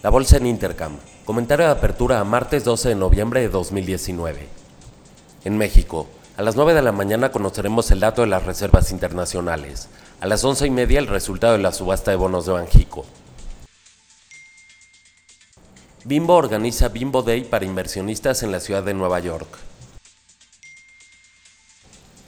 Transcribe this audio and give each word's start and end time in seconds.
La 0.00 0.10
bolsa 0.10 0.36
en 0.36 0.46
Intercam. 0.46 0.96
Comentario 1.24 1.66
de 1.66 1.72
apertura 1.72 2.20
a 2.20 2.24
martes 2.24 2.62
12 2.62 2.90
de 2.90 2.94
noviembre 2.94 3.40
de 3.40 3.48
2019. 3.48 4.46
En 5.44 5.58
México, 5.58 6.06
a 6.36 6.42
las 6.42 6.54
9 6.54 6.72
de 6.72 6.82
la 6.82 6.92
mañana 6.92 7.32
conoceremos 7.32 7.90
el 7.90 7.98
dato 7.98 8.20
de 8.20 8.28
las 8.28 8.44
reservas 8.44 8.92
internacionales. 8.92 9.88
A 10.20 10.28
las 10.28 10.44
11 10.44 10.68
y 10.68 10.70
media 10.70 11.00
el 11.00 11.08
resultado 11.08 11.54
de 11.54 11.58
la 11.58 11.72
subasta 11.72 12.12
de 12.12 12.16
bonos 12.16 12.46
de 12.46 12.52
Banjico. 12.52 13.06
Bimbo 16.04 16.34
organiza 16.34 16.90
Bimbo 16.90 17.22
Day 17.22 17.42
para 17.42 17.64
inversionistas 17.64 18.44
en 18.44 18.52
la 18.52 18.60
ciudad 18.60 18.84
de 18.84 18.94
Nueva 18.94 19.18
York. 19.18 19.48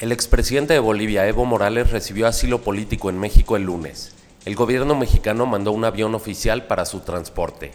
El 0.01 0.11
expresidente 0.11 0.73
de 0.73 0.81
Bolivia, 0.81 1.29
Evo 1.29 1.45
Morales, 1.45 1.93
recibió 1.93 2.27
asilo 2.27 2.63
político 2.63 3.11
en 3.11 3.21
México 3.21 3.55
el 3.55 3.63
lunes. 3.63 4.17
El 4.47 4.57
gobierno 4.57 4.95
mexicano 4.95 5.45
mandó 5.45 5.71
un 5.73 5.85
avión 5.85 6.15
oficial 6.15 6.67
para 6.67 6.87
su 6.87 7.01
transporte. 7.01 7.73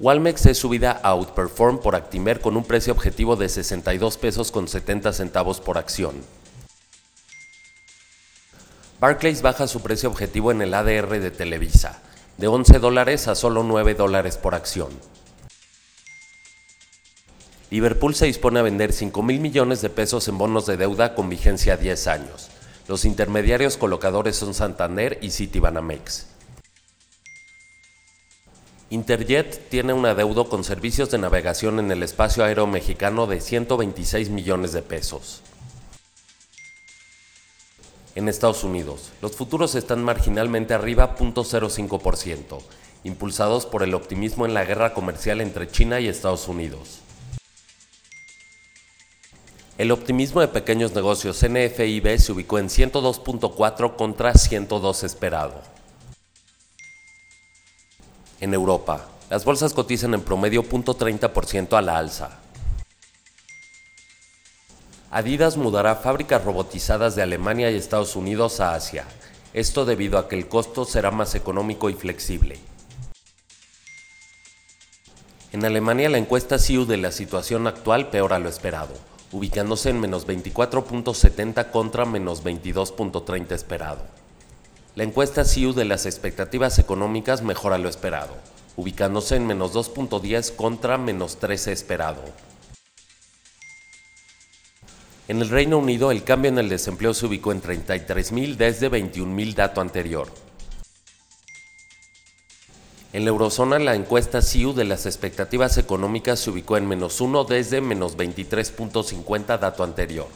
Walmex 0.00 0.46
es 0.46 0.56
subida 0.56 0.92
a 1.02 1.10
Outperform 1.10 1.80
por 1.80 1.94
Actimer 1.94 2.40
con 2.40 2.56
un 2.56 2.64
precio 2.64 2.92
objetivo 2.92 3.36
de 3.36 3.50
62 3.50 4.16
pesos 4.16 4.50
con 4.50 4.66
70 4.66 5.12
centavos 5.12 5.60
por 5.60 5.76
acción. 5.76 6.14
Barclays 8.98 9.42
baja 9.42 9.66
su 9.66 9.82
precio 9.82 10.08
objetivo 10.08 10.52
en 10.52 10.62
el 10.62 10.72
ADR 10.72 11.20
de 11.20 11.30
Televisa, 11.30 12.00
de 12.38 12.46
11 12.46 12.78
dólares 12.78 13.28
a 13.28 13.34
solo 13.34 13.62
9 13.62 13.94
dólares 13.94 14.38
por 14.38 14.54
acción. 14.54 14.88
Liverpool 17.70 18.14
se 18.14 18.26
dispone 18.26 18.60
a 18.60 18.62
vender 18.62 18.94
5 18.94 19.22
mil 19.22 19.40
millones 19.40 19.82
de 19.82 19.90
pesos 19.90 20.26
en 20.28 20.38
bonos 20.38 20.64
de 20.64 20.78
deuda 20.78 21.14
con 21.14 21.28
vigencia 21.28 21.74
a 21.74 21.76
10 21.76 22.06
años. 22.06 22.50
Los 22.88 23.04
intermediarios 23.04 23.76
colocadores 23.76 24.36
son 24.36 24.54
Santander 24.54 25.18
y 25.20 25.30
Citibanamex. 25.30 26.26
Interjet 28.88 29.68
tiene 29.68 29.92
un 29.92 30.06
adeudo 30.06 30.48
con 30.48 30.64
servicios 30.64 31.10
de 31.10 31.18
navegación 31.18 31.80
en 31.80 31.90
el 31.90 32.02
espacio 32.02 32.44
aéreo 32.44 32.66
mexicano 32.66 33.26
de 33.26 33.42
126 33.42 34.30
millones 34.30 34.72
de 34.72 34.80
pesos. 34.80 35.42
En 38.14 38.26
Estados 38.26 38.64
Unidos, 38.64 39.12
los 39.20 39.36
futuros 39.36 39.74
están 39.74 40.02
marginalmente 40.02 40.72
arriba 40.72 41.14
0.05%, 41.14 42.58
impulsados 43.04 43.66
por 43.66 43.82
el 43.82 43.92
optimismo 43.92 44.46
en 44.46 44.54
la 44.54 44.64
guerra 44.64 44.94
comercial 44.94 45.42
entre 45.42 45.68
China 45.68 46.00
y 46.00 46.08
Estados 46.08 46.48
Unidos. 46.48 47.02
El 49.78 49.92
optimismo 49.92 50.40
de 50.40 50.48
pequeños 50.48 50.92
negocios 50.92 51.40
NFIB 51.48 52.18
se 52.18 52.32
ubicó 52.32 52.58
en 52.58 52.66
102.4 52.68 53.94
contra 53.94 54.34
102 54.34 55.04
esperado. 55.04 55.62
En 58.40 58.54
Europa, 58.54 59.06
las 59.30 59.44
bolsas 59.44 59.74
cotizan 59.74 60.14
en 60.14 60.22
promedio 60.22 60.64
0.30% 60.64 61.78
a 61.78 61.82
la 61.82 61.96
alza. 61.96 62.40
Adidas 65.12 65.56
mudará 65.56 65.94
fábricas 65.94 66.44
robotizadas 66.44 67.14
de 67.14 67.22
Alemania 67.22 67.70
y 67.70 67.76
Estados 67.76 68.16
Unidos 68.16 68.58
a 68.58 68.74
Asia, 68.74 69.04
esto 69.54 69.84
debido 69.84 70.18
a 70.18 70.28
que 70.28 70.34
el 70.34 70.48
costo 70.48 70.84
será 70.86 71.12
más 71.12 71.36
económico 71.36 71.88
y 71.88 71.94
flexible. 71.94 72.58
En 75.52 75.64
Alemania 75.64 76.08
la 76.08 76.18
encuesta 76.18 76.58
CIU 76.58 76.84
de 76.84 76.96
la 76.96 77.12
situación 77.12 77.68
actual 77.68 78.10
peora 78.10 78.40
lo 78.40 78.48
esperado 78.48 78.94
ubicándose 79.32 79.90
en 79.90 80.00
menos 80.00 80.26
24.70 80.26 81.70
contra 81.70 82.04
menos 82.04 82.44
22.30 82.44 83.52
esperado. 83.52 84.02
La 84.94 85.04
encuesta 85.04 85.44
CIU 85.44 85.74
de 85.74 85.84
las 85.84 86.06
expectativas 86.06 86.78
económicas 86.78 87.42
mejora 87.42 87.78
lo 87.78 87.88
esperado, 87.88 88.34
ubicándose 88.76 89.36
en 89.36 89.46
menos 89.46 89.74
2.10 89.74 90.56
contra 90.56 90.98
menos 90.98 91.36
13 91.36 91.72
esperado. 91.72 92.22
En 95.28 95.42
el 95.42 95.50
Reino 95.50 95.76
Unido, 95.76 96.10
el 96.10 96.24
cambio 96.24 96.50
en 96.50 96.58
el 96.58 96.70
desempleo 96.70 97.12
se 97.12 97.26
ubicó 97.26 97.52
en 97.52 97.60
33.000 97.60 98.56
desde 98.56 98.90
21.000 98.90 99.54
dato 99.54 99.82
anterior. 99.82 100.47
En 103.12 103.24
la 103.24 103.30
eurozona, 103.30 103.78
la 103.78 103.94
encuesta 103.94 104.42
CIU 104.42 104.74
de 104.74 104.84
las 104.84 105.06
expectativas 105.06 105.78
económicas 105.78 106.40
se 106.40 106.50
ubicó 106.50 106.76
en 106.76 106.86
menos 106.86 107.22
1 107.22 107.44
desde 107.44 107.80
menos 107.80 108.18
23.50 108.18 109.58
dato 109.58 109.82
anterior. 109.82 110.26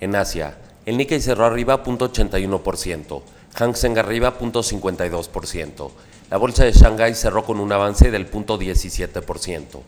En 0.00 0.14
Asia, 0.14 0.58
el 0.84 0.98
Nikkei 0.98 1.22
cerró 1.22 1.46
arriba 1.46 1.82
0.81%, 1.82 3.22
Hang 3.54 3.74
Seng 3.74 3.96
arriba 3.96 4.38
0.52%, 4.38 5.90
la 6.30 6.36
bolsa 6.36 6.64
de 6.64 6.72
Shanghai 6.72 7.14
cerró 7.14 7.44
con 7.44 7.58
un 7.58 7.72
avance 7.72 8.10
del 8.10 8.30
0.17%. 8.30 9.80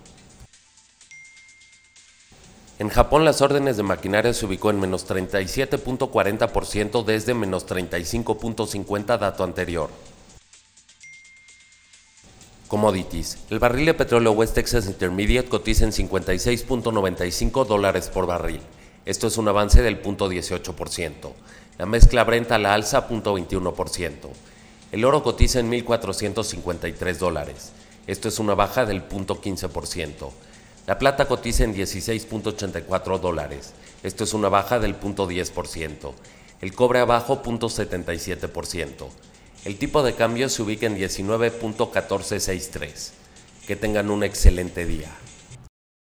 En 2.79 2.91
Japón 2.91 3.25
las 3.25 3.41
órdenes 3.41 3.79
de 3.79 3.83
maquinaria 3.83 4.35
se 4.35 4.45
ubicó 4.45 4.69
en 4.69 4.79
menos 4.79 5.09
37.40% 5.09 7.05
desde 7.05 7.33
menos 7.33 7.67
35.50 7.67 9.19
dato 9.19 9.45
anterior. 9.45 9.89
Commodities. 12.69 13.39
El 13.51 13.61
barril 13.61 13.87
de 13.87 13.95
petróleo 13.95 14.33
West 14.33 14.55
Texas 14.55 14.87
Intermediate 14.87 15.49
cotiza 15.49 15.85
en 15.85 15.93
56.95 15.93 17.65
dólares 17.65 18.09
por 18.09 18.27
barril. 18.27 18.61
Esto 19.05 19.29
es 19.29 19.39
un 19.39 19.47
avance 19.47 19.83
del 19.83 20.03
0.18%. 20.03 21.33
La 21.79 21.87
mezcla 21.87 22.25
Brent 22.25 22.51
a 22.51 22.59
la 22.59 22.75
alza 22.75 23.09
0.21%. 23.09 24.13
El 24.91 25.05
oro 25.05 25.23
cotiza 25.23 25.61
en 25.61 25.71
1.453 25.71 27.17
dólares. 27.19 27.73
Esto 28.09 28.29
es 28.29 28.39
una 28.41 28.55
baja 28.55 28.85
del 28.85 29.09
0.15%. 29.09 30.31
La 30.89 30.99
plata 30.99 31.27
cotiza 31.27 31.63
en 31.63 31.75
16.84 31.75 33.21
dólares. 33.21 33.75
Esto 34.03 34.25
es 34.25 34.35
una 34.35 34.49
baja 34.49 34.81
del 34.81 34.99
0.10%. 34.99 36.13
El 36.61 36.75
cobre 36.75 36.99
abajo 36.99 37.43
0.77%. 37.43 39.09
El 39.67 39.77
tipo 39.79 40.03
de 40.05 40.15
cambio 40.15 40.49
se 40.49 40.63
ubica 40.63 40.87
en 40.87 40.97
19.1463. 40.97 43.11
Que 43.67 43.75
tengan 43.75 44.11
un 44.11 44.23
excelente 44.23 44.87
día. 44.87 45.11